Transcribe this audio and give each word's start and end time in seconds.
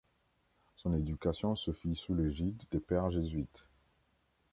Son 0.77 0.95
éducation 0.95 1.55
se 1.55 1.69
fit 1.69 1.95
sous 1.95 2.15
l'égide 2.15 2.63
des 2.71 2.79
pères 2.79 3.11
jésuites. 3.11 3.67